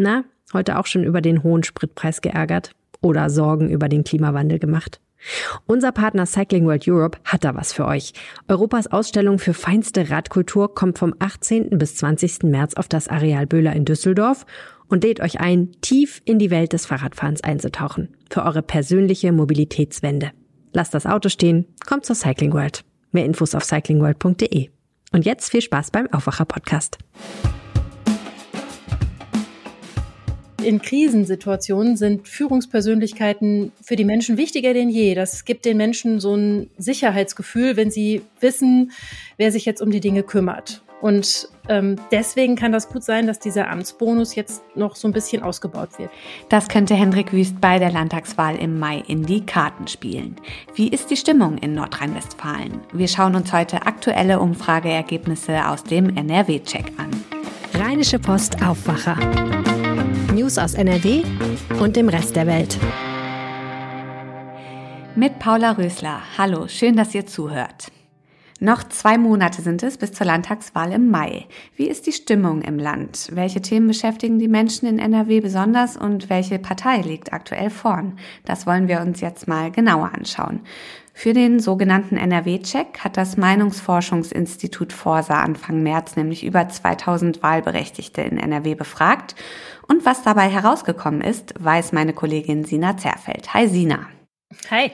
Na, 0.00 0.24
heute 0.54 0.78
auch 0.78 0.86
schon 0.86 1.04
über 1.04 1.20
den 1.20 1.42
hohen 1.42 1.62
Spritpreis 1.62 2.22
geärgert 2.22 2.70
oder 3.02 3.28
Sorgen 3.28 3.68
über 3.68 3.86
den 3.90 4.02
Klimawandel 4.02 4.58
gemacht? 4.58 4.98
Unser 5.66 5.92
Partner 5.92 6.24
Cycling 6.24 6.64
World 6.64 6.88
Europe 6.88 7.18
hat 7.26 7.44
da 7.44 7.54
was 7.54 7.74
für 7.74 7.84
euch. 7.84 8.14
Europas 8.48 8.86
Ausstellung 8.86 9.38
für 9.38 9.52
feinste 9.52 10.08
Radkultur 10.08 10.74
kommt 10.74 10.98
vom 10.98 11.12
18. 11.18 11.78
bis 11.78 11.96
20. 11.96 12.44
März 12.44 12.72
auf 12.72 12.88
das 12.88 13.08
Areal 13.08 13.46
Böhler 13.46 13.74
in 13.74 13.84
Düsseldorf 13.84 14.46
und 14.88 15.04
lädt 15.04 15.20
euch 15.20 15.38
ein, 15.38 15.70
tief 15.82 16.22
in 16.24 16.38
die 16.38 16.50
Welt 16.50 16.72
des 16.72 16.86
Fahrradfahrens 16.86 17.44
einzutauchen. 17.44 18.16
Für 18.30 18.46
eure 18.46 18.62
persönliche 18.62 19.32
Mobilitätswende. 19.32 20.30
Lasst 20.72 20.94
das 20.94 21.04
Auto 21.04 21.28
stehen, 21.28 21.66
kommt 21.86 22.06
zur 22.06 22.16
Cycling 22.16 22.54
World. 22.54 22.84
Mehr 23.12 23.26
Infos 23.26 23.54
auf 23.54 23.64
cyclingworld.de. 23.64 24.70
Und 25.12 25.26
jetzt 25.26 25.50
viel 25.50 25.60
Spaß 25.60 25.90
beim 25.90 26.10
Aufwacher 26.10 26.46
Podcast. 26.46 26.96
In 30.64 30.82
Krisensituationen 30.82 31.96
sind 31.96 32.28
Führungspersönlichkeiten 32.28 33.72
für 33.82 33.96
die 33.96 34.04
Menschen 34.04 34.36
wichtiger 34.36 34.74
denn 34.74 34.88
je. 34.88 35.14
Das 35.14 35.44
gibt 35.44 35.64
den 35.64 35.76
Menschen 35.76 36.20
so 36.20 36.34
ein 36.34 36.70
Sicherheitsgefühl, 36.76 37.76
wenn 37.76 37.90
sie 37.90 38.22
wissen, 38.40 38.92
wer 39.36 39.52
sich 39.52 39.64
jetzt 39.64 39.80
um 39.80 39.90
die 39.90 40.00
Dinge 40.00 40.22
kümmert. 40.22 40.82
Und 41.00 41.48
ähm, 41.68 41.96
deswegen 42.10 42.56
kann 42.56 42.72
das 42.72 42.88
gut 42.88 43.02
sein, 43.02 43.26
dass 43.26 43.38
dieser 43.38 43.70
Amtsbonus 43.70 44.34
jetzt 44.34 44.62
noch 44.74 44.96
so 44.96 45.08
ein 45.08 45.12
bisschen 45.12 45.42
ausgebaut 45.42 45.98
wird. 45.98 46.10
Das 46.50 46.68
könnte 46.68 46.94
Hendrik 46.94 47.32
Wüst 47.32 47.60
bei 47.60 47.78
der 47.78 47.90
Landtagswahl 47.90 48.56
im 48.56 48.78
Mai 48.78 49.02
in 49.06 49.24
die 49.24 49.44
Karten 49.46 49.88
spielen. 49.88 50.36
Wie 50.74 50.88
ist 50.88 51.10
die 51.10 51.16
Stimmung 51.16 51.56
in 51.58 51.74
Nordrhein-Westfalen? 51.74 52.80
Wir 52.92 53.08
schauen 53.08 53.34
uns 53.34 53.52
heute 53.52 53.86
aktuelle 53.86 54.40
Umfrageergebnisse 54.40 55.66
aus 55.66 55.84
dem 55.84 56.14
NRW-Check 56.14 56.92
an. 56.98 57.10
Rheinische 57.74 58.18
Post 58.18 58.62
Aufwacher. 58.62 59.16
News 60.32 60.58
aus 60.58 60.74
NRW 60.74 61.22
und 61.80 61.96
dem 61.96 62.08
Rest 62.08 62.36
der 62.36 62.46
Welt. 62.46 62.78
Mit 65.16 65.40
Paula 65.40 65.72
Rösler. 65.72 66.20
Hallo, 66.38 66.68
schön, 66.68 66.96
dass 66.96 67.14
ihr 67.14 67.26
zuhört. 67.26 67.90
Noch 68.62 68.84
zwei 68.84 69.16
Monate 69.16 69.62
sind 69.62 69.82
es 69.82 69.96
bis 69.96 70.12
zur 70.12 70.26
Landtagswahl 70.26 70.92
im 70.92 71.10
Mai. 71.10 71.46
Wie 71.76 71.88
ist 71.88 72.06
die 72.06 72.12
Stimmung 72.12 72.60
im 72.60 72.78
Land? 72.78 73.30
Welche 73.32 73.62
Themen 73.62 73.88
beschäftigen 73.88 74.38
die 74.38 74.48
Menschen 74.48 74.86
in 74.86 74.98
NRW 74.98 75.40
besonders 75.40 75.96
und 75.96 76.28
welche 76.28 76.58
Partei 76.58 76.98
liegt 76.98 77.32
aktuell 77.32 77.70
vorn? 77.70 78.18
Das 78.44 78.66
wollen 78.66 78.86
wir 78.86 79.00
uns 79.00 79.22
jetzt 79.22 79.48
mal 79.48 79.70
genauer 79.70 80.12
anschauen. 80.14 80.60
Für 81.14 81.32
den 81.32 81.58
sogenannten 81.58 82.18
NRW-Check 82.18 82.98
hat 82.98 83.16
das 83.16 83.38
Meinungsforschungsinstitut 83.38 84.92
Forsa 84.92 85.42
Anfang 85.42 85.82
März 85.82 86.16
nämlich 86.16 86.44
über 86.44 86.68
2000 86.68 87.42
Wahlberechtigte 87.42 88.20
in 88.20 88.36
NRW 88.36 88.74
befragt. 88.74 89.36
Und 89.88 90.04
was 90.04 90.22
dabei 90.22 90.50
herausgekommen 90.50 91.22
ist, 91.22 91.54
weiß 91.58 91.92
meine 91.92 92.12
Kollegin 92.12 92.64
Sina 92.64 92.98
Zerfeld. 92.98 93.54
Hi 93.54 93.68
Sina. 93.68 94.06
Hi. 94.70 94.92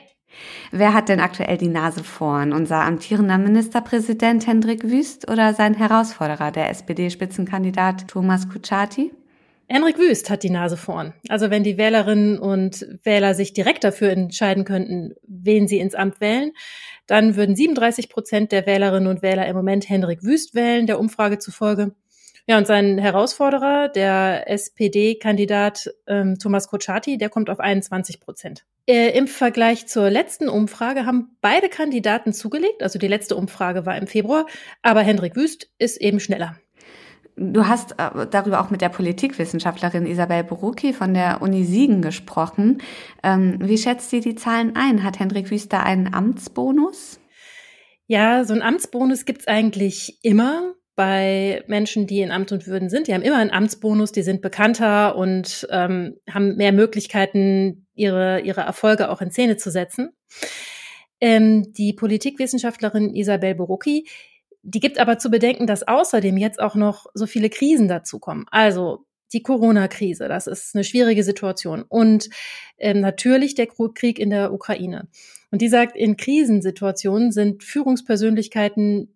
Wer 0.71 0.95
hat 0.95 1.09
denn 1.09 1.21
aktuell 1.21 1.57
die 1.57 1.69
Nase 1.69 2.05
vorn? 2.05 2.53
Unser 2.53 2.83
amtierender 2.83 3.39
Ministerpräsident 3.39 4.47
Hendrik 4.47 4.85
Wüst 4.85 5.31
oder 5.31 5.55
sein 5.55 5.75
Herausforderer, 5.75 6.51
der 6.51 6.71
SPD-Spitzenkandidat 6.71 8.09
Thomas 8.09 8.49
Kutschaty? 8.49 9.13
Henrik 9.69 9.99
Wüst 9.99 10.31
hat 10.31 10.45
die 10.45 10.51
Nase 10.51 10.77
vorn. 10.77 11.13
Also 11.29 11.51
wenn 11.51 11.65
die 11.65 11.77
Wählerinnen 11.77 12.39
und 12.39 12.87
Wähler 13.03 13.35
sich 13.35 13.53
direkt 13.53 13.83
dafür 13.83 14.11
entscheiden 14.11 14.65
könnten, 14.65 15.15
wen 15.27 15.67
sie 15.67 15.81
ins 15.81 15.97
Amt 15.97 16.21
wählen, 16.21 16.53
dann 17.09 17.35
würden 17.37 17.57
37 17.57 18.09
Prozent 18.09 18.53
der 18.53 18.67
Wählerinnen 18.67 19.09
und 19.09 19.23
Wähler 19.23 19.47
im 19.47 19.57
Moment 19.57 19.89
Henrik 19.89 20.23
Wüst 20.23 20.55
wählen, 20.55 20.87
der 20.87 21.01
Umfrage 21.01 21.39
zufolge. 21.39 21.95
Ja, 22.47 22.59
und 22.59 22.69
sein 22.69 22.99
Herausforderer, 22.99 23.89
der 23.89 24.49
SPD-Kandidat 24.49 25.91
ähm, 26.07 26.37
Thomas 26.39 26.69
Kochati, 26.69 27.19
der 27.19 27.29
kommt 27.29 27.51
auf 27.51 27.59
21 27.59 28.21
Prozent. 28.21 28.65
Äh, 28.89 29.17
Im 29.19 29.27
Vergleich 29.27 29.89
zur 29.89 30.11
letzten 30.11 30.49
Umfrage 30.49 31.07
haben 31.07 31.37
beide 31.41 31.69
Kandidaten 31.69 32.33
zugelegt. 32.33 32.83
Also 32.83 32.99
die 32.99 33.09
letzte 33.09 33.35
Umfrage 33.35 33.85
war 33.85 33.97
im 33.97 34.07
Februar, 34.07 34.47
aber 34.83 35.03
Hendrik 35.03 35.35
Wüst 35.35 35.69
ist 35.79 36.01
eben 36.01 36.21
schneller. 36.21 36.57
Du 37.37 37.67
hast 37.67 37.99
äh, 37.99 38.27
darüber 38.31 38.61
auch 38.61 38.71
mit 38.71 38.81
der 38.81 38.89
Politikwissenschaftlerin 38.89 40.07
Isabel 40.07 40.45
Borucki 40.45 40.93
von 40.93 41.13
der 41.13 41.43
Uni 41.43 41.65
Siegen 41.65 42.01
gesprochen. 42.01 42.81
Ähm, 43.23 43.59
wie 43.61 43.77
schätzt 43.77 44.09
sie 44.11 44.21
die 44.21 44.37
Zahlen 44.37 44.75
ein? 44.75 45.03
Hat 45.03 45.19
Hendrik 45.19 45.51
Wüster 45.51 45.83
einen 45.83 46.15
Amtsbonus? 46.15 47.21
Ja, 48.07 48.45
so 48.45 48.55
einen 48.55 48.63
Amtsbonus 48.63 49.25
gibt's 49.25 49.49
eigentlich 49.49 50.19
immer 50.23 50.75
bei 50.97 51.63
Menschen, 51.67 52.07
die 52.07 52.21
in 52.21 52.33
Amt 52.33 52.53
und 52.53 52.67
Würden 52.67 52.89
sind. 52.89 53.07
Die 53.07 53.15
haben 53.15 53.23
immer 53.23 53.37
einen 53.37 53.51
Amtsbonus, 53.51 54.13
die 54.13 54.23
sind 54.23 54.41
bekannter 54.41 55.15
und 55.15 55.69
ähm, 55.71 56.17
haben 56.29 56.57
mehr 56.57 56.73
Möglichkeiten, 56.73 57.87
ihre, 57.95 58.41
ihre 58.41 58.63
Erfolge 58.63 59.11
auch 59.11 59.21
in 59.21 59.31
Szene 59.31 59.59
zu 59.59 59.71
setzen. 59.71 60.11
Ähm, 61.21 61.73
die 61.75 61.93
Politikwissenschaftlerin 61.93 63.15
Isabel 63.15 63.55
Borucki, 63.55 64.09
die 64.63 64.81
gibt 64.81 64.99
aber 64.99 65.19
zu 65.19 65.31
bedenken, 65.31 65.67
dass 65.67 65.87
außerdem 65.87 66.37
jetzt 66.39 66.61
auch 66.61 66.75
noch 66.75 67.07
so 67.15 67.27
viele 67.27 67.51
Krisen 67.51 67.89
dazukommen. 67.89 68.47
Also 68.51 69.05
die 69.33 69.43
Corona-Krise, 69.43 70.29
das 70.29 70.47
ist 70.47 70.75
eine 70.75 70.85
schwierige 70.85 71.25
Situation. 71.25 71.85
Und 71.87 72.31
ähm, 72.79 73.01
natürlich 73.01 73.55
der 73.55 73.67
Krieg 73.67 74.19
in 74.19 74.31
der 74.31 74.53
Ukraine. 74.53 75.09
Und 75.51 75.63
die 75.63 75.69
sagt, 75.69 75.97
in 75.97 76.17
Krisensituationen 76.17 77.33
sind 77.33 77.65
Führungspersönlichkeiten 77.65 79.16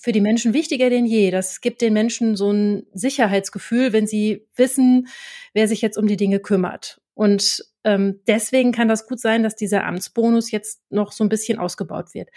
für 0.00 0.12
die 0.12 0.20
Menschen 0.20 0.54
wichtiger 0.54 0.90
denn 0.90 1.06
je. 1.06 1.30
Das 1.30 1.60
gibt 1.60 1.80
den 1.80 1.92
Menschen 1.92 2.36
so 2.36 2.52
ein 2.52 2.86
Sicherheitsgefühl, 2.92 3.92
wenn 3.92 4.06
sie 4.06 4.46
wissen, 4.56 5.08
wer 5.52 5.68
sich 5.68 5.82
jetzt 5.82 5.98
um 5.98 6.06
die 6.06 6.16
Dinge 6.16 6.40
kümmert. 6.40 7.00
Und 7.14 7.64
ähm, 7.84 8.20
deswegen 8.26 8.72
kann 8.72 8.88
das 8.88 9.06
gut 9.06 9.20
sein, 9.20 9.42
dass 9.42 9.56
dieser 9.56 9.84
Amtsbonus 9.84 10.50
jetzt 10.50 10.82
noch 10.90 11.12
so 11.12 11.24
ein 11.24 11.28
bisschen 11.28 11.58
ausgebaut 11.58 12.14
wird. 12.14 12.28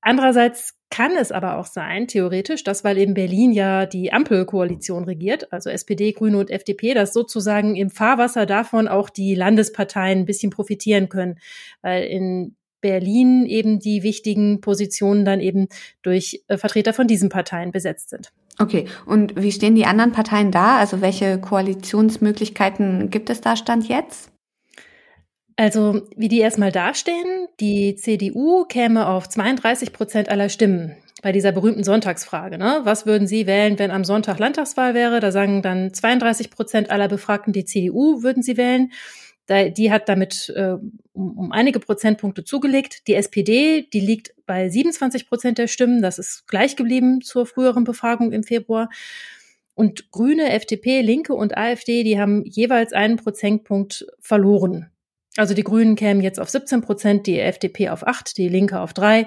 Andererseits 0.00 0.74
kann 0.90 1.16
es 1.16 1.32
aber 1.32 1.58
auch 1.58 1.66
sein, 1.66 2.06
theoretisch, 2.06 2.64
dass 2.64 2.82
weil 2.82 2.96
in 2.96 3.12
Berlin 3.12 3.52
ja 3.52 3.84
die 3.84 4.12
Ampelkoalition 4.12 5.04
regiert, 5.04 5.52
also 5.52 5.68
SPD, 5.68 6.12
Grüne 6.12 6.38
und 6.38 6.50
FDP, 6.50 6.94
dass 6.94 7.12
sozusagen 7.12 7.76
im 7.76 7.90
Fahrwasser 7.90 8.46
davon 8.46 8.88
auch 8.88 9.10
die 9.10 9.34
Landesparteien 9.34 10.20
ein 10.20 10.24
bisschen 10.24 10.50
profitieren 10.50 11.08
können. 11.08 11.38
Weil 11.82 12.04
in 12.04 12.56
Berlin 12.80 13.44
eben 13.46 13.78
die 13.78 14.02
wichtigen 14.02 14.60
Positionen 14.60 15.24
dann 15.24 15.40
eben 15.40 15.68
durch 16.02 16.42
äh, 16.48 16.56
Vertreter 16.56 16.92
von 16.92 17.06
diesen 17.06 17.28
Parteien 17.28 17.72
besetzt 17.72 18.10
sind. 18.10 18.32
Okay, 18.58 18.86
und 19.06 19.40
wie 19.40 19.52
stehen 19.52 19.76
die 19.76 19.86
anderen 19.86 20.12
Parteien 20.12 20.50
da? 20.50 20.78
Also 20.78 21.00
welche 21.00 21.40
Koalitionsmöglichkeiten 21.40 23.10
gibt 23.10 23.30
es 23.30 23.40
da 23.40 23.56
Stand 23.56 23.88
jetzt? 23.88 24.30
Also 25.56 26.02
wie 26.16 26.28
die 26.28 26.38
erstmal 26.38 26.70
dastehen, 26.70 27.48
die 27.58 27.96
CDU 27.96 28.64
käme 28.64 29.08
auf 29.08 29.28
32 29.28 29.92
Prozent 29.92 30.28
aller 30.28 30.48
Stimmen 30.48 30.96
bei 31.20 31.32
dieser 31.32 31.50
berühmten 31.50 31.82
Sonntagsfrage. 31.82 32.58
Ne? 32.58 32.80
Was 32.84 33.06
würden 33.06 33.26
Sie 33.26 33.46
wählen, 33.48 33.76
wenn 33.78 33.90
am 33.90 34.04
Sonntag 34.04 34.38
Landtagswahl 34.38 34.94
wäre? 34.94 35.18
Da 35.18 35.32
sagen 35.32 35.62
dann 35.62 35.92
32 35.92 36.50
Prozent 36.50 36.90
aller 36.90 37.08
Befragten, 37.08 37.52
die 37.52 37.64
CDU 37.64 38.22
würden 38.22 38.42
sie 38.42 38.56
wählen 38.56 38.92
die 39.48 39.90
hat 39.90 40.08
damit 40.08 40.52
äh, 40.54 40.76
um, 41.12 41.38
um 41.38 41.52
einige 41.52 41.80
Prozentpunkte 41.80 42.44
zugelegt. 42.44 43.06
Die 43.08 43.14
SPD, 43.14 43.88
die 43.92 44.00
liegt 44.00 44.34
bei 44.46 44.68
27 44.68 45.26
Prozent 45.26 45.58
der 45.58 45.68
Stimmen. 45.68 46.02
Das 46.02 46.18
ist 46.18 46.46
gleich 46.46 46.76
geblieben 46.76 47.22
zur 47.22 47.46
früheren 47.46 47.84
Befragung 47.84 48.32
im 48.32 48.42
Februar. 48.42 48.90
Und 49.74 50.10
Grüne, 50.10 50.50
FDP, 50.50 51.02
Linke 51.02 51.34
und 51.34 51.56
AfD, 51.56 52.02
die 52.02 52.20
haben 52.20 52.44
jeweils 52.44 52.92
einen 52.92 53.16
Prozentpunkt 53.16 54.06
verloren. 54.20 54.90
Also 55.36 55.54
die 55.54 55.64
Grünen 55.64 55.94
kämen 55.94 56.20
jetzt 56.20 56.40
auf 56.40 56.50
17 56.50 56.80
Prozent, 56.80 57.26
die 57.26 57.38
FDP 57.38 57.90
auf 57.90 58.06
8, 58.06 58.36
die 58.36 58.48
Linke 58.48 58.80
auf 58.80 58.92
3. 58.92 59.26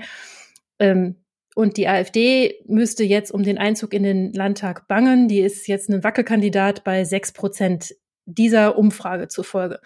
Ähm, 0.80 1.16
und 1.56 1.78
die 1.78 1.88
AfD 1.88 2.56
müsste 2.66 3.03
jetzt 3.03 3.32
um 3.32 3.44
den 3.44 3.58
Einzug 3.58 3.94
in 3.94 4.03
den 4.03 4.34
Landtag 4.34 4.88
bangen. 4.88 5.28
Die 5.28 5.40
ist 5.40 5.68
jetzt 5.68 5.90
ein 5.90 6.03
Wackelkandidat 6.03 6.84
bei 6.84 7.03
6 7.03 7.34
Prozent 7.34 7.96
dieser 8.26 8.78
Umfrage 8.78 9.28
zufolge. 9.28 9.79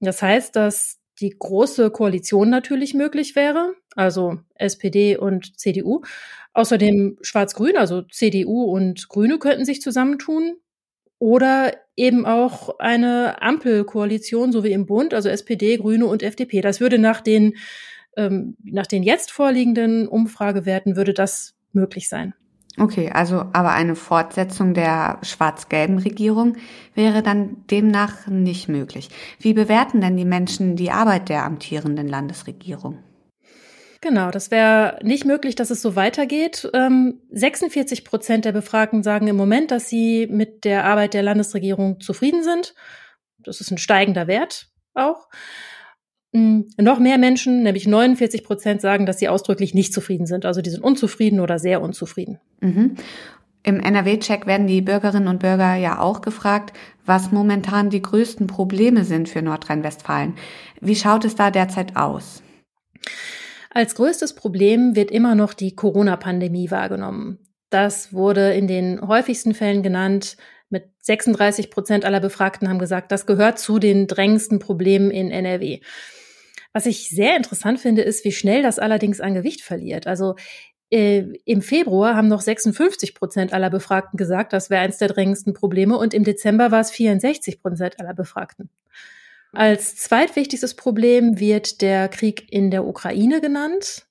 Das 0.00 0.22
heißt, 0.22 0.54
dass 0.56 0.98
die 1.20 1.34
große 1.36 1.90
Koalition 1.90 2.48
natürlich 2.50 2.94
möglich 2.94 3.34
wäre, 3.34 3.74
also 3.96 4.38
SPD 4.54 5.16
und 5.16 5.58
CDU. 5.58 6.02
Außerdem 6.52 7.18
Schwarz-Grün, 7.22 7.76
also 7.76 8.02
CDU 8.02 8.64
und 8.64 9.08
Grüne 9.08 9.38
könnten 9.38 9.64
sich 9.64 9.82
zusammentun. 9.82 10.56
Oder 11.20 11.72
eben 11.96 12.26
auch 12.26 12.78
eine 12.78 13.42
Ampelkoalition, 13.42 14.52
so 14.52 14.62
wie 14.62 14.70
im 14.70 14.86
Bund, 14.86 15.12
also 15.12 15.28
SPD, 15.28 15.76
Grüne 15.76 16.06
und 16.06 16.22
FDP. 16.22 16.60
Das 16.60 16.80
würde 16.80 16.98
nach 16.98 17.20
den, 17.20 17.56
ähm, 18.16 18.56
nach 18.62 18.86
den 18.86 19.02
jetzt 19.02 19.32
vorliegenden 19.32 20.06
Umfragewerten 20.06 20.94
würde 20.94 21.12
das 21.12 21.56
möglich 21.72 22.08
sein. 22.08 22.34
Okay, 22.78 23.10
also 23.12 23.46
aber 23.52 23.72
eine 23.72 23.96
Fortsetzung 23.96 24.74
der 24.74 25.18
schwarz-gelben 25.22 25.98
Regierung 25.98 26.56
wäre 26.94 27.22
dann 27.22 27.64
demnach 27.70 28.26
nicht 28.26 28.68
möglich. 28.68 29.10
Wie 29.38 29.52
bewerten 29.52 30.00
denn 30.00 30.16
die 30.16 30.24
Menschen 30.24 30.76
die 30.76 30.90
Arbeit 30.90 31.28
der 31.28 31.44
amtierenden 31.44 32.08
Landesregierung? 32.08 32.98
Genau, 34.00 34.30
das 34.30 34.52
wäre 34.52 35.00
nicht 35.02 35.24
möglich, 35.24 35.56
dass 35.56 35.70
es 35.70 35.82
so 35.82 35.96
weitergeht. 35.96 36.70
Ähm, 36.72 37.20
46 37.30 38.04
Prozent 38.04 38.44
der 38.44 38.52
Befragten 38.52 39.02
sagen 39.02 39.26
im 39.26 39.36
Moment, 39.36 39.72
dass 39.72 39.88
sie 39.88 40.28
mit 40.30 40.64
der 40.64 40.84
Arbeit 40.84 41.14
der 41.14 41.24
Landesregierung 41.24 42.00
zufrieden 42.00 42.44
sind. 42.44 42.74
Das 43.38 43.60
ist 43.60 43.72
ein 43.72 43.78
steigender 43.78 44.28
Wert 44.28 44.68
auch. 44.94 45.28
Mhm. 46.32 46.68
Noch 46.78 46.98
mehr 46.98 47.18
Menschen, 47.18 47.62
nämlich 47.62 47.86
49 47.86 48.44
Prozent, 48.44 48.80
sagen, 48.80 49.06
dass 49.06 49.18
sie 49.18 49.28
ausdrücklich 49.28 49.74
nicht 49.74 49.92
zufrieden 49.92 50.26
sind. 50.26 50.44
Also 50.44 50.60
die 50.60 50.70
sind 50.70 50.82
unzufrieden 50.82 51.40
oder 51.40 51.58
sehr 51.58 51.80
unzufrieden. 51.80 52.38
Mhm. 52.60 52.96
Im 53.62 53.80
NRW-Check 53.80 54.46
werden 54.46 54.66
die 54.66 54.80
Bürgerinnen 54.80 55.28
und 55.28 55.40
Bürger 55.40 55.74
ja 55.74 55.98
auch 55.98 56.20
gefragt, 56.20 56.72
was 57.04 57.32
momentan 57.32 57.90
die 57.90 58.02
größten 58.02 58.46
Probleme 58.46 59.04
sind 59.04 59.28
für 59.28 59.42
Nordrhein-Westfalen. 59.42 60.34
Wie 60.80 60.96
schaut 60.96 61.24
es 61.24 61.34
da 61.34 61.50
derzeit 61.50 61.96
aus? 61.96 62.42
Als 63.70 63.94
größtes 63.94 64.34
Problem 64.34 64.96
wird 64.96 65.10
immer 65.10 65.34
noch 65.34 65.54
die 65.54 65.74
Corona-Pandemie 65.74 66.70
wahrgenommen. 66.70 67.38
Das 67.70 68.12
wurde 68.12 68.54
in 68.54 68.66
den 68.66 69.06
häufigsten 69.06 69.54
Fällen 69.54 69.82
genannt. 69.82 70.36
Mit 70.70 70.90
36 71.00 71.70
Prozent 71.70 72.04
aller 72.04 72.20
Befragten 72.20 72.68
haben 72.68 72.78
gesagt, 72.78 73.10
das 73.12 73.26
gehört 73.26 73.58
zu 73.58 73.78
den 73.78 74.06
drängendsten 74.06 74.58
Problemen 74.58 75.10
in 75.10 75.30
NRW. 75.30 75.80
Was 76.72 76.86
ich 76.86 77.08
sehr 77.08 77.36
interessant 77.36 77.80
finde, 77.80 78.02
ist, 78.02 78.24
wie 78.24 78.32
schnell 78.32 78.62
das 78.62 78.78
allerdings 78.78 79.20
an 79.20 79.34
Gewicht 79.34 79.62
verliert. 79.62 80.06
Also 80.06 80.36
äh, 80.90 81.24
im 81.44 81.62
Februar 81.62 82.14
haben 82.16 82.28
noch 82.28 82.40
56 82.40 83.14
Prozent 83.14 83.52
aller 83.52 83.70
Befragten 83.70 84.16
gesagt, 84.16 84.52
das 84.52 84.70
wäre 84.70 84.82
eines 84.82 84.98
der 84.98 85.08
drängendsten 85.08 85.54
Probleme 85.54 85.96
und 85.98 86.14
im 86.14 86.24
Dezember 86.24 86.70
war 86.70 86.80
es 86.80 86.90
64 86.90 87.62
Prozent 87.62 88.00
aller 88.00 88.14
Befragten. 88.14 88.70
Als 89.52 89.96
zweitwichtigstes 89.96 90.74
Problem 90.74 91.40
wird 91.40 91.80
der 91.80 92.08
Krieg 92.08 92.52
in 92.52 92.70
der 92.70 92.86
Ukraine 92.86 93.40
genannt. 93.40 94.07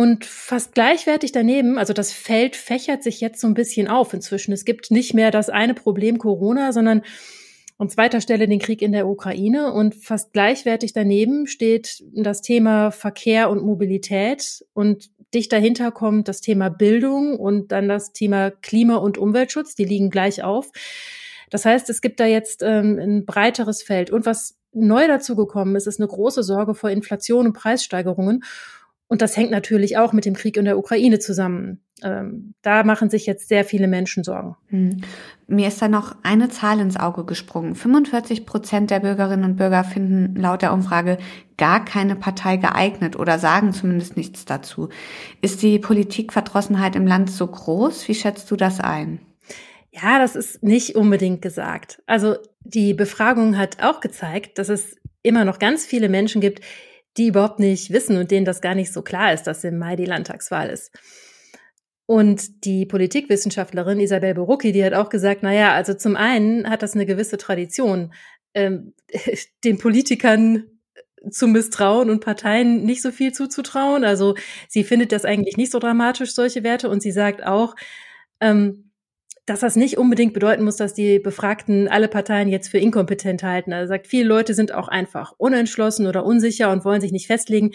Und 0.00 0.24
fast 0.24 0.72
gleichwertig 0.72 1.30
daneben, 1.30 1.76
also 1.76 1.92
das 1.92 2.10
Feld 2.10 2.56
fächert 2.56 3.02
sich 3.02 3.20
jetzt 3.20 3.38
so 3.38 3.46
ein 3.46 3.52
bisschen 3.52 3.86
auf 3.86 4.14
inzwischen. 4.14 4.50
Es 4.50 4.64
gibt 4.64 4.90
nicht 4.90 5.12
mehr 5.12 5.30
das 5.30 5.50
eine 5.50 5.74
Problem 5.74 6.16
Corona, 6.16 6.72
sondern 6.72 7.02
an 7.76 7.90
zweiter 7.90 8.22
Stelle 8.22 8.48
den 8.48 8.60
Krieg 8.60 8.80
in 8.80 8.92
der 8.92 9.06
Ukraine 9.06 9.74
und 9.74 9.94
fast 9.94 10.32
gleichwertig 10.32 10.94
daneben 10.94 11.46
steht 11.46 12.02
das 12.14 12.40
Thema 12.40 12.92
Verkehr 12.92 13.50
und 13.50 13.62
Mobilität 13.62 14.64
und 14.72 15.10
dicht 15.34 15.52
dahinter 15.52 15.90
kommt 15.92 16.28
das 16.28 16.40
Thema 16.40 16.70
Bildung 16.70 17.38
und 17.38 17.70
dann 17.70 17.86
das 17.86 18.14
Thema 18.14 18.50
Klima- 18.50 18.96
und 18.96 19.18
Umweltschutz, 19.18 19.74
die 19.74 19.84
liegen 19.84 20.08
gleich 20.08 20.42
auf. 20.42 20.70
Das 21.50 21.66
heißt, 21.66 21.90
es 21.90 22.00
gibt 22.00 22.20
da 22.20 22.24
jetzt 22.24 22.62
ähm, 22.62 22.98
ein 22.98 23.26
breiteres 23.26 23.82
Feld. 23.82 24.10
Und 24.10 24.24
was 24.24 24.56
neu 24.72 25.06
dazugekommen 25.06 25.76
ist, 25.76 25.86
ist 25.86 26.00
eine 26.00 26.08
große 26.08 26.42
Sorge 26.42 26.74
vor 26.74 26.88
Inflation 26.88 27.48
und 27.48 27.52
Preissteigerungen. 27.52 28.44
Und 29.10 29.22
das 29.22 29.36
hängt 29.36 29.50
natürlich 29.50 29.98
auch 29.98 30.12
mit 30.12 30.24
dem 30.24 30.34
Krieg 30.34 30.56
in 30.56 30.64
der 30.64 30.78
Ukraine 30.78 31.18
zusammen. 31.18 31.80
Ähm, 32.00 32.54
da 32.62 32.84
machen 32.84 33.10
sich 33.10 33.26
jetzt 33.26 33.48
sehr 33.48 33.64
viele 33.64 33.88
Menschen 33.88 34.22
Sorgen. 34.22 34.54
Hm. 34.68 35.00
Mir 35.48 35.66
ist 35.66 35.82
da 35.82 35.88
noch 35.88 36.14
eine 36.22 36.48
Zahl 36.48 36.78
ins 36.78 36.96
Auge 36.96 37.24
gesprungen. 37.24 37.74
45 37.74 38.46
Prozent 38.46 38.92
der 38.92 39.00
Bürgerinnen 39.00 39.44
und 39.44 39.56
Bürger 39.56 39.82
finden 39.82 40.36
laut 40.36 40.62
der 40.62 40.72
Umfrage 40.72 41.18
gar 41.58 41.84
keine 41.84 42.14
Partei 42.14 42.56
geeignet 42.56 43.18
oder 43.18 43.40
sagen 43.40 43.72
zumindest 43.72 44.16
nichts 44.16 44.44
dazu. 44.44 44.90
Ist 45.42 45.60
die 45.62 45.80
Politikverdrossenheit 45.80 46.94
im 46.94 47.08
Land 47.08 47.32
so 47.32 47.48
groß? 47.48 48.06
Wie 48.06 48.14
schätzt 48.14 48.48
du 48.52 48.54
das 48.54 48.78
ein? 48.78 49.18
Ja, 49.90 50.20
das 50.20 50.36
ist 50.36 50.62
nicht 50.62 50.94
unbedingt 50.94 51.42
gesagt. 51.42 52.00
Also 52.06 52.36
die 52.60 52.94
Befragung 52.94 53.58
hat 53.58 53.82
auch 53.82 53.98
gezeigt, 53.98 54.58
dass 54.58 54.68
es 54.68 54.98
immer 55.24 55.44
noch 55.44 55.58
ganz 55.58 55.84
viele 55.84 56.08
Menschen 56.08 56.40
gibt, 56.40 56.60
die 57.16 57.28
überhaupt 57.28 57.58
nicht 57.58 57.90
wissen 57.92 58.16
und 58.16 58.30
denen 58.30 58.44
das 58.44 58.60
gar 58.60 58.74
nicht 58.74 58.92
so 58.92 59.02
klar 59.02 59.32
ist, 59.32 59.44
dass 59.44 59.64
im 59.64 59.78
Mai 59.78 59.96
die 59.96 60.04
Landtagswahl 60.04 60.70
ist. 60.70 60.92
Und 62.06 62.64
die 62.64 62.86
Politikwissenschaftlerin 62.86 64.00
Isabel 64.00 64.34
Borucki, 64.34 64.72
die 64.72 64.84
hat 64.84 64.94
auch 64.94 65.10
gesagt, 65.10 65.42
na 65.42 65.52
ja, 65.52 65.74
also 65.74 65.94
zum 65.94 66.16
einen 66.16 66.68
hat 66.68 66.82
das 66.82 66.94
eine 66.94 67.06
gewisse 67.06 67.38
Tradition, 67.38 68.12
ähm, 68.54 68.94
den 69.64 69.78
Politikern 69.78 70.64
zu 71.30 71.46
misstrauen 71.46 72.10
und 72.10 72.24
Parteien 72.24 72.84
nicht 72.84 73.02
so 73.02 73.12
viel 73.12 73.32
zuzutrauen. 73.32 74.04
Also 74.04 74.34
sie 74.68 74.84
findet 74.84 75.12
das 75.12 75.24
eigentlich 75.24 75.56
nicht 75.56 75.70
so 75.70 75.78
dramatisch, 75.78 76.32
solche 76.32 76.64
Werte. 76.64 76.88
Und 76.88 77.02
sie 77.02 77.12
sagt 77.12 77.44
auch, 77.44 77.76
ähm, 78.40 78.89
dass 79.46 79.60
das 79.60 79.76
nicht 79.76 79.98
unbedingt 79.98 80.34
bedeuten 80.34 80.64
muss, 80.64 80.76
dass 80.76 80.94
die 80.94 81.18
Befragten 81.18 81.88
alle 81.88 82.08
Parteien 82.08 82.48
jetzt 82.48 82.68
für 82.68 82.78
inkompetent 82.78 83.42
halten. 83.42 83.72
Er 83.72 83.86
sagt, 83.86 84.06
viele 84.06 84.28
Leute 84.28 84.54
sind 84.54 84.72
auch 84.72 84.88
einfach 84.88 85.32
unentschlossen 85.38 86.06
oder 86.06 86.24
unsicher 86.24 86.70
und 86.70 86.84
wollen 86.84 87.00
sich 87.00 87.12
nicht 87.12 87.26
festlegen. 87.26 87.72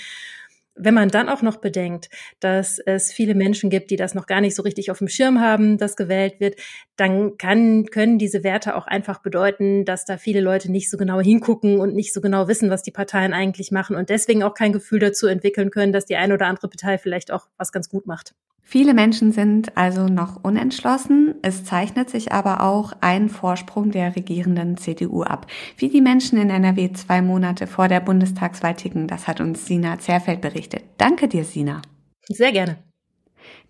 Wenn 0.77 0.93
man 0.93 1.07
dann 1.07 1.29
auch 1.29 1.41
noch 1.41 1.57
bedenkt, 1.57 2.09
dass 2.41 2.79
es 2.79 3.11
viele 3.11 3.33
Menschen 3.33 3.69
gibt, 3.69 3.91
die 3.91 3.95
das 3.95 4.13
noch 4.13 4.25
gar 4.25 4.41
nicht 4.41 4.55
so 4.55 4.61
richtig 4.61 4.91
auf 4.91 4.97
dem 4.97 5.07
Schirm 5.07 5.39
haben, 5.39 5.77
dass 5.77 5.95
gewählt 5.95 6.41
wird, 6.41 6.55
dann 6.97 7.37
kann, 7.37 7.85
können 7.85 8.19
diese 8.19 8.43
Werte 8.43 8.75
auch 8.75 8.85
einfach 8.85 9.21
bedeuten, 9.21 9.85
dass 9.85 10.03
da 10.03 10.17
viele 10.17 10.41
Leute 10.41 10.69
nicht 10.69 10.89
so 10.89 10.97
genau 10.97 11.21
hingucken 11.21 11.79
und 11.79 11.95
nicht 11.95 12.13
so 12.13 12.19
genau 12.19 12.49
wissen, 12.49 12.69
was 12.69 12.83
die 12.83 12.91
Parteien 12.91 13.31
eigentlich 13.31 13.71
machen 13.71 13.95
und 13.95 14.09
deswegen 14.09 14.43
auch 14.43 14.53
kein 14.53 14.73
Gefühl 14.73 14.99
dazu 14.99 15.27
entwickeln 15.27 15.71
können, 15.71 15.93
dass 15.93 16.05
die 16.05 16.17
eine 16.17 16.33
oder 16.33 16.47
andere 16.47 16.67
Partei 16.67 16.97
vielleicht 16.97 17.31
auch 17.31 17.47
was 17.57 17.71
ganz 17.71 17.87
gut 17.87 18.05
macht. 18.05 18.35
Viele 18.67 18.95
Menschen 18.95 19.31
sind 19.31 19.77
also 19.77 20.07
noch 20.07 20.43
unentschlossen. 20.43 21.35
Es 21.43 21.63
zeichnet 21.63 22.09
sich 22.09 22.31
aber 22.31 22.61
auch 22.61 22.93
ein 22.99 23.29
Vorsprung 23.29 23.91
der 23.91 24.15
regierenden 24.15 24.75
CDU 24.75 25.21
ab. 25.21 25.45
Wie 25.77 25.87
die 25.87 26.01
Menschen 26.01 26.39
in 26.39 26.49
NRW 26.49 26.91
zwei 26.93 27.21
Monate 27.21 27.67
vor 27.67 27.87
der 27.87 27.99
Bundestagswahl 27.99 28.75
ticken, 28.75 29.07
das 29.07 29.27
hat 29.27 29.39
uns 29.39 29.67
Sina 29.67 29.99
Zerfeld 29.99 30.41
berichtet. 30.41 30.83
Danke 30.97 31.27
dir, 31.27 31.45
Sina. 31.45 31.83
Sehr 32.27 32.51
gerne. 32.51 32.77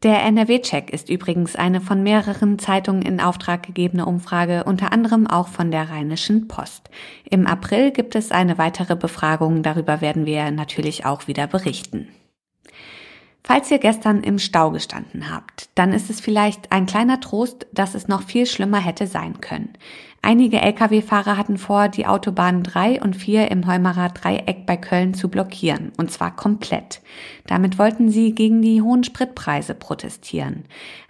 Der 0.02 0.24
NRW-Check 0.24 0.90
ist 0.92 1.10
übrigens 1.10 1.58
eine 1.58 1.82
von 1.82 2.02
mehreren 2.02 2.58
Zeitungen 2.58 3.02
in 3.02 3.20
Auftrag 3.20 3.64
gegebene 3.64 4.06
Umfrage, 4.06 4.64
unter 4.64 4.94
anderem 4.94 5.28
auch 5.28 5.50
von 5.50 5.72
der 5.72 5.90
Rheinischen 5.90 6.48
Post. 6.48 6.90
Im 7.30 7.48
April 7.48 7.92
gibt 7.92 8.16
es 8.16 8.32
eine 8.32 8.58
weitere 8.58 8.96
Befragung, 8.96 9.62
darüber 9.62 10.00
werden 10.00 10.26
wir 10.26 10.52
natürlich 10.52 11.06
auch 11.06 11.28
wieder 11.28 11.48
berichten. 11.48 12.08
Falls 13.48 13.70
ihr 13.70 13.78
gestern 13.78 14.24
im 14.24 14.40
Stau 14.40 14.72
gestanden 14.72 15.30
habt, 15.32 15.70
dann 15.76 15.94
ist 15.94 16.10
es 16.10 16.20
vielleicht 16.20 16.72
ein 16.72 16.88
kleiner 16.88 17.20
Trost, 17.20 17.68
dass 17.72 17.94
es 17.94 18.08
noch 18.08 18.24
viel 18.24 18.48
schlimmer 18.48 18.80
hätte 18.80 19.06
sein 19.06 19.40
können. 19.40 19.74
Einige 20.24 20.60
Lkw-Fahrer 20.60 21.38
hatten 21.38 21.60
vor, 21.60 21.88
die 21.88 22.08
Autobahnen 22.08 22.64
3 22.64 23.04
und 23.04 23.16
4 23.16 23.52
im 23.52 23.68
Heumarer 23.68 24.10
Dreieck 24.10 24.66
bei 24.66 24.78
Köln 24.78 25.14
zu 25.14 25.30
blockieren, 25.30 25.92
und 25.98 26.10
zwar 26.10 26.36
komplett. 26.36 27.02
Damit 27.46 27.78
wollten 27.78 28.10
sie 28.10 28.34
gegen 28.34 28.64
die 28.64 28.82
hohen 28.82 29.04
Spritpreise 29.04 29.76
protestieren. 29.76 30.64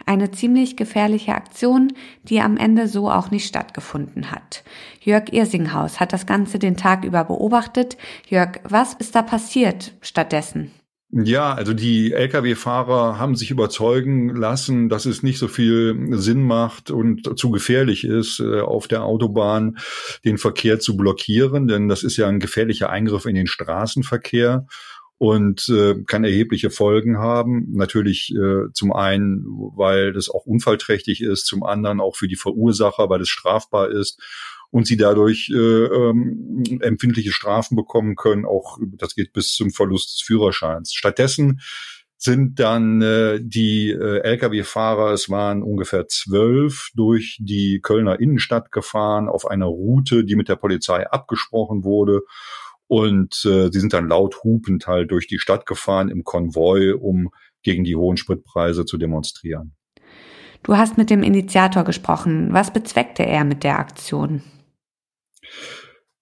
Eine 0.06 0.32
ziemlich 0.32 0.76
gefährliche 0.76 1.36
Aktion, 1.36 1.94
die 2.24 2.42
am 2.42 2.58
Ende 2.58 2.90
so 2.90 3.10
auch 3.10 3.32
nicht 3.32 3.48
stattgefunden 3.48 4.32
hat. 4.32 4.66
Jörg 5.00 5.32
Irsinghaus 5.32 6.02
hat 6.02 6.12
das 6.12 6.26
Ganze 6.26 6.60
den 6.60 6.76
Tag 6.76 7.06
über 7.06 7.24
beobachtet. 7.24 7.96
Jörg, 8.28 8.60
was 8.66 8.94
ist 8.96 9.16
da 9.16 9.22
passiert 9.22 9.94
stattdessen? 10.02 10.74
Ja, 11.18 11.54
also 11.54 11.74
die 11.74 12.12
Lkw-Fahrer 12.12 13.18
haben 13.18 13.38
sich 13.38 13.50
überzeugen 13.50 14.36
lassen, 14.36 14.90
dass 14.90 15.06
es 15.06 15.24
nicht 15.24 15.40
so 15.40 15.48
viel 15.48 16.10
Sinn 16.18 16.44
macht 16.44 16.92
und 16.92 17.40
zu 17.40 17.52
gefährlich 17.52 18.04
ist, 18.04 18.42
äh, 18.42 18.60
auf 18.60 18.90
der 18.90 19.06
Autobahn 19.06 19.78
den 20.26 20.38
Verkehr 20.38 20.82
zu 20.82 20.98
blockieren, 20.98 21.70
denn 21.70 21.88
das 21.88 22.04
ist 22.04 22.18
ja 22.18 22.28
ein 22.28 22.42
gefährlicher 22.42 22.90
Eingriff 22.90 23.26
in 23.28 23.36
den 23.36 23.48
Straßenverkehr 23.48 24.68
und 25.18 25.70
äh, 25.70 26.04
kann 26.06 26.26
erhebliche 26.26 26.70
Folgen 26.70 27.18
haben. 27.18 27.68
Natürlich 27.72 28.36
äh, 28.36 28.74
zum 28.74 28.92
einen, 28.92 29.46
weil 29.48 30.12
das 30.12 30.30
auch 30.30 30.46
unfallträchtig 30.46 31.22
ist, 31.22 31.46
zum 31.46 31.64
anderen 31.64 32.02
auch 32.02 32.18
für 32.18 32.28
die 32.28 32.36
Verursacher, 32.36 33.10
weil 33.10 33.22
es 33.22 33.30
strafbar 33.30 33.90
ist 33.90 34.22
und 34.76 34.86
sie 34.86 34.98
dadurch 34.98 35.50
äh, 35.56 35.58
ähm, 35.58 36.62
empfindliche 36.82 37.32
Strafen 37.32 37.78
bekommen 37.78 38.18
können. 38.18 38.44
Auch 38.44 38.78
das 38.98 39.16
geht 39.16 39.32
bis 39.32 39.54
zum 39.54 39.72
Verlust 39.72 40.12
des 40.12 40.22
Führerscheins. 40.22 40.94
Stattdessen 40.94 41.62
sind 42.18 42.60
dann 42.60 43.02
äh, 43.02 43.40
die 43.42 43.92
äh, 43.92 44.20
Lkw-Fahrer, 44.20 45.14
es 45.14 45.30
waren 45.30 45.64
ungefähr 45.64 46.10
zwölf, 46.10 46.90
durch 46.94 47.38
die 47.40 47.80
Kölner 47.82 48.20
Innenstadt 48.20 48.74
gefahren 48.74 49.30
auf 49.30 49.48
einer 49.48 49.68
Route, 49.68 50.26
die 50.26 50.36
mit 50.36 50.50
der 50.50 50.58
Polizei 50.58 51.10
abgesprochen 51.10 51.86
wurde. 51.86 52.24
Und 52.88 53.46
äh, 53.46 53.70
sie 53.72 53.80
sind 53.80 53.94
dann 53.94 54.10
laut 54.10 54.44
hupend 54.44 54.88
halt 54.88 55.10
durch 55.10 55.28
die 55.28 55.40
Stadt 55.40 55.66
gefahren 55.66 56.10
im 56.10 56.26
Konvoi, 56.26 56.92
um 56.92 57.30
gegen 57.64 57.86
die 57.86 57.96
hohen 57.96 58.18
Spritpreise 58.18 58.84
zu 58.84 58.98
demonstrieren. 58.98 59.74
Du 60.64 60.76
hast 60.76 60.98
mit 60.98 61.10
dem 61.10 61.24
Initiator 61.24 61.86
gesprochen. 61.86 62.50
Was 62.52 62.74
bezweckte 62.74 63.26
er 63.26 63.46
mit 63.46 63.64
der 63.64 63.80
Aktion? 63.80 64.42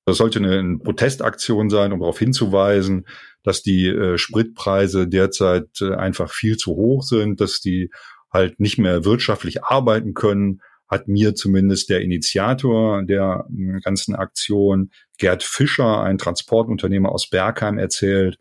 Das 0.06 0.18
sollte 0.18 0.40
eine, 0.40 0.80
Protestaktion 0.80 1.70
sein, 1.70 1.94
um 1.94 2.00
darauf 2.00 2.20
hinzuweisen, 2.20 3.08
dass 3.44 3.62
die 3.62 3.88
äh, 3.88 4.18
Spritpreise 4.18 5.08
derzeit 5.08 5.70
äh, 5.82 5.96
einfach 5.96 6.32
viel 6.32 6.58
zu 6.58 6.72
hoch 6.72 7.04
sind, 7.04 7.40
dass 7.40 7.62
die 7.62 7.90
halt 8.32 8.60
nicht 8.60 8.78
mehr 8.78 9.06
wirtschaftlich 9.06 9.64
arbeiten 9.64 10.14
können, 10.14 10.62
hat 10.90 11.08
mir 11.08 11.36
zumindest 11.36 11.90
der 11.90 12.02
Initiator 12.02 13.04
der 13.04 13.48
äh, 13.50 13.80
ganzen 13.80 14.16
Aktion, 14.16 14.92
Gerd 15.18 15.44
Fischer, 15.44 16.02
ein 16.02 16.18
Transportunternehmer 16.18 17.12
aus 17.12 17.30
Bergheim, 17.30 17.78
erzählt. 17.78 18.38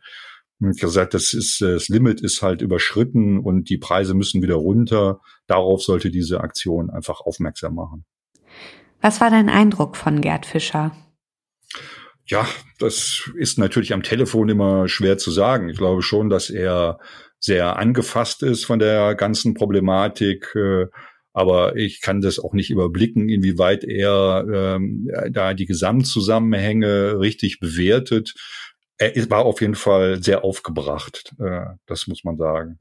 Und 0.61 0.79
gesagt, 0.79 1.15
das 1.15 1.33
ist 1.33 1.61
das 1.61 1.89
Limit 1.89 2.21
ist 2.21 2.41
halt 2.41 2.63
überschritten 2.63 3.41
und 3.41 3.69
die 3.69 3.79
Preise 3.79 4.15
müssen 4.15 4.43
wieder 4.43 4.55
runter. 4.55 5.21
Darauf 5.49 5.83
sollte 5.83 6.11
diese 6.11 6.41
Aktion 6.41 6.89
einfach 6.89 7.21
aufmerksam 7.21 7.75
machen. 7.75 8.05
Was 9.03 9.21
war 9.21 9.31
dein 9.31 9.49
Eindruck 9.49 9.97
von 9.97 10.21
Gerd 10.21 10.47
Fischer? 10.47 10.93
Ja, 12.25 12.49
das 12.79 13.31
ist 13.37 13.59
natürlich 13.59 13.93
am 13.93 14.05
Telefon 14.05 14.49
immer 14.49 14.89
schwer 14.89 15.19
zu 15.19 15.33
sagen. 15.33 15.69
Ich 15.69 15.77
glaube 15.77 16.03
schon, 16.03 16.31
dass 16.31 16.51
er 16.51 16.99
sehr 17.41 17.77
angefasst 17.77 18.45
ist 18.45 18.65
von 18.65 18.79
der 18.79 19.17
ganzen 19.17 19.55
Problematik. 19.55 20.55
Äh, 20.55 20.87
aber 21.33 21.77
ich 21.77 22.01
kann 22.01 22.21
das 22.21 22.39
auch 22.39 22.53
nicht 22.53 22.71
überblicken, 22.71 23.29
inwieweit 23.29 23.85
er 23.85 24.47
ähm, 24.53 25.11
da 25.31 25.55
die 25.55 25.67
Gesamtzusammenhänge 25.67 27.19
richtig 27.19 27.59
bewertet. 27.59 28.35
Er 28.99 29.31
war 29.31 29.45
auf 29.45 29.61
jeden 29.61 29.75
Fall 29.75 30.23
sehr 30.23 30.45
aufgebracht, 30.45 31.35
äh, 31.41 31.75
das 31.87 32.07
muss 32.07 32.23
man 32.23 32.37
sagen. 32.37 32.79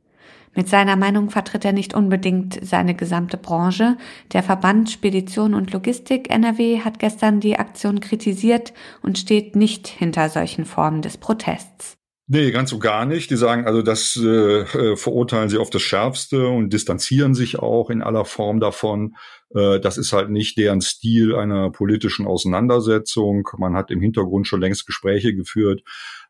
Mit 0.53 0.67
seiner 0.67 0.97
Meinung 0.97 1.29
vertritt 1.29 1.63
er 1.63 1.71
nicht 1.71 1.93
unbedingt 1.93 2.59
seine 2.61 2.93
gesamte 2.93 3.37
Branche. 3.37 3.97
Der 4.33 4.43
Verband 4.43 4.89
Spedition 4.89 5.53
und 5.53 5.71
Logistik 5.71 6.29
NRW 6.29 6.79
hat 6.79 6.99
gestern 6.99 7.39
die 7.39 7.57
Aktion 7.57 8.01
kritisiert 8.01 8.73
und 9.01 9.17
steht 9.17 9.55
nicht 9.55 9.87
hinter 9.87 10.29
solchen 10.29 10.65
Formen 10.65 11.01
des 11.01 11.17
Protests. 11.17 11.97
Nee, 12.27 12.51
ganz 12.51 12.71
und 12.71 12.79
gar 12.79 13.05
nicht. 13.05 13.29
Die 13.29 13.35
sagen 13.35 13.65
also, 13.65 13.81
das 13.81 14.15
äh, 14.15 14.61
äh, 14.61 14.95
verurteilen 14.95 15.49
sie 15.49 15.57
auf 15.57 15.69
das 15.69 15.81
Schärfste 15.81 16.47
und 16.47 16.71
distanzieren 16.71 17.33
sich 17.33 17.59
auch 17.59 17.89
in 17.89 18.01
aller 18.01 18.23
Form 18.23 18.59
davon. 18.61 19.15
Äh, 19.55 19.79
das 19.79 19.97
ist 19.97 20.13
halt 20.13 20.29
nicht 20.29 20.57
deren 20.57 20.81
Stil 20.81 21.35
einer 21.35 21.71
politischen 21.71 22.27
Auseinandersetzung. 22.27 23.47
Man 23.57 23.75
hat 23.75 23.91
im 23.91 24.01
Hintergrund 24.01 24.47
schon 24.47 24.61
längst 24.61 24.85
Gespräche 24.85 25.35
geführt 25.35 25.81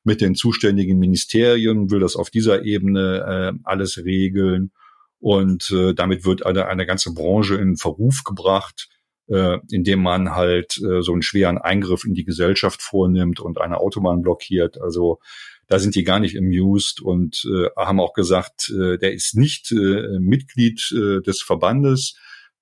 mit 0.03 0.21
den 0.21 0.35
zuständigen 0.35 0.97
Ministerien, 0.99 1.91
will 1.91 1.99
das 1.99 2.15
auf 2.15 2.29
dieser 2.29 2.63
Ebene 2.63 3.53
äh, 3.55 3.59
alles 3.63 3.97
regeln. 4.03 4.71
Und 5.19 5.69
äh, 5.71 5.93
damit 5.93 6.25
wird 6.25 6.45
eine, 6.45 6.67
eine 6.67 6.85
ganze 6.87 7.13
Branche 7.13 7.55
in 7.55 7.77
Verruf 7.77 8.23
gebracht, 8.23 8.89
äh, 9.27 9.59
indem 9.69 10.01
man 10.01 10.31
halt 10.35 10.77
äh, 10.79 11.03
so 11.03 11.13
einen 11.13 11.21
schweren 11.21 11.59
Eingriff 11.59 12.05
in 12.05 12.15
die 12.15 12.25
Gesellschaft 12.25 12.81
vornimmt 12.81 13.39
und 13.39 13.61
eine 13.61 13.77
Autobahn 13.77 14.23
blockiert. 14.23 14.81
Also 14.81 15.19
da 15.67 15.77
sind 15.77 15.93
die 15.95 16.03
gar 16.03 16.19
nicht 16.19 16.37
amused 16.37 17.01
und 17.01 17.45
äh, 17.45 17.69
haben 17.77 17.99
auch 17.99 18.13
gesagt, 18.13 18.69
äh, 18.69 18.97
der 18.97 19.13
ist 19.13 19.35
nicht 19.35 19.71
äh, 19.71 20.19
Mitglied 20.19 20.91
äh, 20.91 21.21
des 21.21 21.43
Verbandes, 21.43 22.15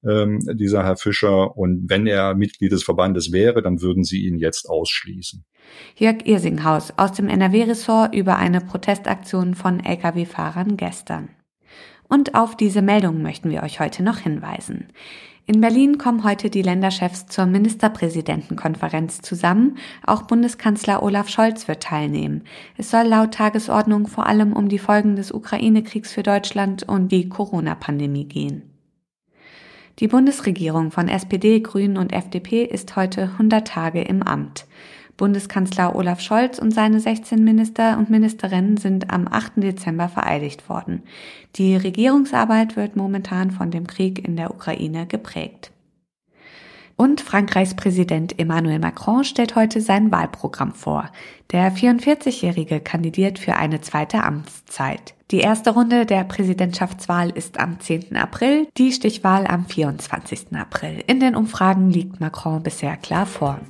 ähm, 0.07 0.39
dieser 0.53 0.83
Herr 0.83 0.97
Fischer. 0.97 1.57
Und 1.57 1.89
wenn 1.89 2.07
er 2.07 2.35
Mitglied 2.35 2.71
des 2.71 2.83
Verbandes 2.83 3.31
wäre, 3.31 3.61
dann 3.61 3.81
würden 3.81 4.03
sie 4.03 4.25
ihn 4.25 4.37
jetzt 4.37 4.69
ausschließen. 4.69 5.43
Jörg 5.95 6.25
Irsinghaus 6.25 6.93
aus 6.97 7.13
dem 7.13 7.27
NRW-Ressort 7.29 8.15
über 8.15 8.37
eine 8.37 8.61
Protestaktion 8.61 9.55
von 9.55 9.79
Lkw-Fahrern 9.79 10.77
gestern. 10.77 11.29
Und 12.07 12.33
auf 12.33 12.57
diese 12.57 12.81
Meldung 12.81 13.21
möchten 13.21 13.51
wir 13.51 13.61
euch 13.61 13.79
heute 13.79 14.01
noch 14.01 14.17
hinweisen. 14.17 14.87
In 15.45 15.61
Berlin 15.61 15.97
kommen 15.97 16.23
heute 16.23 16.51
die 16.51 16.61
Länderchefs 16.61 17.25
zur 17.25 17.47
Ministerpräsidentenkonferenz 17.47 19.21
zusammen. 19.21 19.77
Auch 20.05 20.23
Bundeskanzler 20.23 21.01
Olaf 21.01 21.27
Scholz 21.27 21.67
wird 21.67 21.81
teilnehmen. 21.81 22.43
Es 22.77 22.91
soll 22.91 23.07
laut 23.07 23.33
Tagesordnung 23.33 24.05
vor 24.05 24.27
allem 24.27 24.53
um 24.53 24.69
die 24.69 24.77
Folgen 24.77 25.15
des 25.15 25.31
Ukraine-Kriegs 25.31 26.13
für 26.13 26.21
Deutschland 26.21 26.83
und 26.83 27.11
die 27.11 27.29
Corona-Pandemie 27.29 28.25
gehen. 28.25 28.68
Die 29.99 30.07
Bundesregierung 30.07 30.91
von 30.91 31.09
SPD, 31.09 31.59
Grünen 31.59 31.97
und 31.97 32.13
FDP 32.13 32.63
ist 32.63 32.95
heute 32.95 33.23
100 33.23 33.67
Tage 33.67 34.01
im 34.01 34.23
Amt. 34.23 34.65
Bundeskanzler 35.17 35.93
Olaf 35.93 36.21
Scholz 36.21 36.57
und 36.57 36.71
seine 36.71 37.01
16 37.01 37.43
Minister 37.43 37.97
und 37.97 38.09
Ministerinnen 38.09 38.77
sind 38.77 39.11
am 39.11 39.27
8. 39.29 39.57
Dezember 39.57 40.07
vereidigt 40.07 40.69
worden. 40.69 41.03
Die 41.57 41.75
Regierungsarbeit 41.75 42.77
wird 42.77 42.95
momentan 42.95 43.51
von 43.51 43.71
dem 43.71 43.87
Krieg 43.87 44.25
in 44.25 44.37
der 44.37 44.51
Ukraine 44.51 45.05
geprägt. 45.05 45.71
Und 46.95 47.19
Frankreichs 47.19 47.73
Präsident 47.73 48.39
Emmanuel 48.39 48.79
Macron 48.79 49.25
stellt 49.25 49.57
heute 49.57 49.81
sein 49.81 50.13
Wahlprogramm 50.13 50.73
vor. 50.73 51.09
Der 51.51 51.73
44-Jährige 51.73 52.79
kandidiert 52.79 53.37
für 53.37 53.57
eine 53.57 53.81
zweite 53.81 54.23
Amtszeit. 54.23 55.13
Die 55.31 55.41
erste 55.41 55.69
Runde 55.69 56.07
der 56.07 56.23
Präsidentschaftswahl 56.23 57.29
ist 57.29 57.59
am 57.59 57.79
10. 57.79 58.15
April, 58.15 58.67
die 58.77 58.91
Stichwahl 58.91 59.45
am 59.45 59.67
24. 59.67 60.55
April. 60.55 61.03
In 61.05 61.19
den 61.19 61.35
Umfragen 61.35 61.91
liegt 61.91 62.19
Macron 62.19 62.63
bisher 62.63 62.97
klar 62.97 63.27
vorn. 63.27 63.61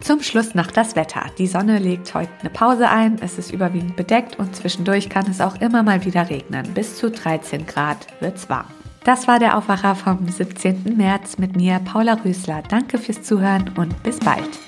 Zum 0.00 0.20
Schluss 0.20 0.56
noch 0.56 0.72
das 0.72 0.96
Wetter. 0.96 1.22
Die 1.38 1.46
Sonne 1.46 1.78
legt 1.78 2.12
heute 2.12 2.30
eine 2.40 2.50
Pause 2.50 2.88
ein, 2.88 3.18
es 3.20 3.38
ist 3.38 3.52
überwiegend 3.52 3.94
bedeckt 3.94 4.36
und 4.40 4.56
zwischendurch 4.56 5.08
kann 5.08 5.30
es 5.30 5.40
auch 5.40 5.60
immer 5.60 5.84
mal 5.84 6.04
wieder 6.04 6.28
regnen. 6.28 6.74
Bis 6.74 6.96
zu 6.96 7.08
13 7.08 7.64
Grad 7.66 8.08
wird's 8.18 8.48
warm. 8.48 8.66
Das 9.04 9.28
war 9.28 9.38
der 9.38 9.56
Aufwacher 9.56 9.94
vom 9.94 10.26
17. 10.26 10.96
März 10.96 11.38
mit 11.38 11.56
mir, 11.56 11.78
Paula 11.84 12.14
Rösler. 12.24 12.64
Danke 12.68 12.98
fürs 12.98 13.22
Zuhören 13.22 13.70
und 13.76 14.02
bis 14.02 14.18
bald. 14.18 14.67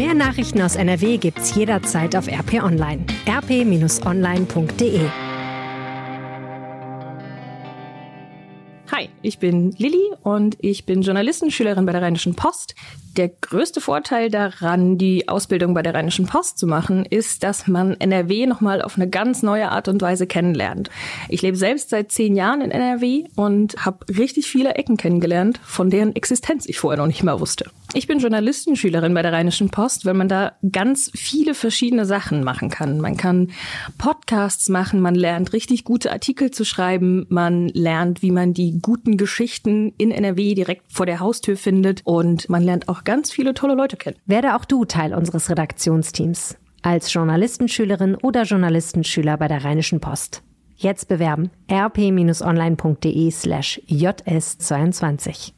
Mehr 0.00 0.14
Nachrichten 0.14 0.62
aus 0.62 0.76
NRW 0.76 1.18
gibt's 1.18 1.54
jederzeit 1.54 2.16
auf 2.16 2.26
RP 2.26 2.62
Online. 2.62 3.04
rp-online.de 3.28 5.00
Hi, 8.90 9.10
ich 9.20 9.38
bin 9.38 9.72
Lilly 9.72 10.10
und 10.22 10.56
ich 10.60 10.86
bin 10.86 11.02
Journalistenschülerin 11.02 11.84
bei 11.84 11.92
der 11.92 12.00
Rheinischen 12.00 12.34
Post. 12.34 12.74
Der 13.16 13.28
größte 13.28 13.80
Vorteil 13.80 14.30
daran, 14.30 14.96
die 14.96 15.28
Ausbildung 15.28 15.74
bei 15.74 15.82
der 15.82 15.94
Rheinischen 15.94 16.26
Post 16.26 16.58
zu 16.58 16.68
machen, 16.68 17.04
ist, 17.04 17.42
dass 17.42 17.66
man 17.66 17.94
NRW 17.98 18.46
nochmal 18.46 18.82
auf 18.82 18.96
eine 18.96 19.08
ganz 19.08 19.42
neue 19.42 19.70
Art 19.70 19.88
und 19.88 20.00
Weise 20.00 20.28
kennenlernt. 20.28 20.90
Ich 21.28 21.42
lebe 21.42 21.56
selbst 21.56 21.90
seit 21.90 22.12
zehn 22.12 22.36
Jahren 22.36 22.60
in 22.60 22.70
NRW 22.70 23.24
und 23.34 23.84
habe 23.84 24.06
richtig 24.16 24.46
viele 24.46 24.74
Ecken 24.74 24.96
kennengelernt, 24.96 25.58
von 25.64 25.90
deren 25.90 26.14
Existenz 26.14 26.68
ich 26.68 26.78
vorher 26.78 26.98
noch 26.98 27.08
nicht 27.08 27.24
mal 27.24 27.40
wusste. 27.40 27.70
Ich 27.92 28.06
bin 28.06 28.20
Journalistenschülerin 28.20 29.14
bei 29.14 29.22
der 29.22 29.32
Rheinischen 29.32 29.70
Post, 29.70 30.06
weil 30.06 30.14
man 30.14 30.28
da 30.28 30.52
ganz 30.70 31.10
viele 31.12 31.54
verschiedene 31.54 32.06
Sachen 32.06 32.44
machen 32.44 32.70
kann. 32.70 33.00
Man 33.00 33.16
kann 33.16 33.50
Podcasts 33.98 34.68
machen, 34.68 35.00
man 35.00 35.16
lernt 35.16 35.52
richtig 35.52 35.82
gute 35.82 36.12
Artikel 36.12 36.52
zu 36.52 36.64
schreiben, 36.64 37.26
man 37.28 37.68
lernt, 37.68 38.22
wie 38.22 38.30
man 38.30 38.54
die 38.54 38.78
guten 38.80 39.16
Geschichten 39.16 39.92
in 39.98 40.12
NRW 40.12 40.54
direkt 40.54 40.84
vor 40.92 41.06
der 41.06 41.18
Haustür 41.18 41.56
findet 41.56 42.02
und 42.04 42.48
man 42.48 42.62
lernt 42.62 42.88
auch 42.88 42.99
ganz 43.04 43.32
viele 43.32 43.54
tolle 43.54 43.74
Leute 43.74 43.96
kennen. 43.96 44.16
Werde 44.26 44.56
auch 44.56 44.64
du 44.64 44.84
Teil 44.84 45.14
unseres 45.14 45.50
Redaktionsteams. 45.50 46.56
Als 46.82 47.12
Journalistenschülerin 47.12 48.16
oder 48.16 48.44
Journalistenschüler 48.44 49.36
bei 49.36 49.48
der 49.48 49.64
Rheinischen 49.64 50.00
Post. 50.00 50.42
Jetzt 50.76 51.08
bewerben 51.08 51.50
rp-online.de 51.70 53.30
slash 53.30 53.82
js22. 53.86 55.52